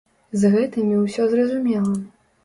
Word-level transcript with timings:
З 0.43 0.49
гэтымі 0.53 0.95
ўсё 1.01 1.27
зразумела. 1.33 1.93